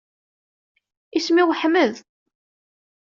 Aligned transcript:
Isem-iw 1.17 1.49
Ḥmed. 1.61 1.95